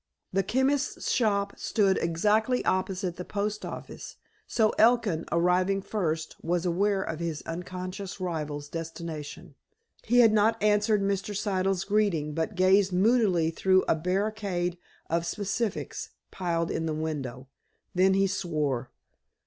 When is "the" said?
0.33-0.41, 3.17-3.23, 16.87-16.95